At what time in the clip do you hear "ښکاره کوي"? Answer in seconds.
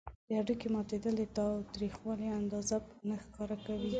3.23-3.89